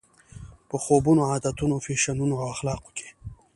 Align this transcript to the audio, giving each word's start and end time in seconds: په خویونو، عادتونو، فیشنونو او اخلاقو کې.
په 0.69 0.75
خویونو، 0.83 1.21
عادتونو، 1.31 1.75
فیشنونو 1.85 2.35
او 2.41 2.47
اخلاقو 2.55 2.89
کې. 2.97 3.07